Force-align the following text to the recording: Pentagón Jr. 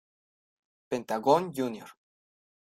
Pentagón 0.89 1.53
Jr. 1.55 1.89